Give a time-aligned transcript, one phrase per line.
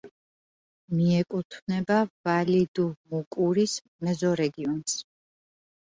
[0.93, 5.03] მიეკუთვნება ვალი-დუ-მუკურის მეზორეგიონს.